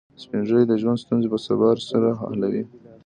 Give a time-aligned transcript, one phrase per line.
[0.21, 2.63] سپین ږیری د ژوند ستونزې په صبر سره حلوي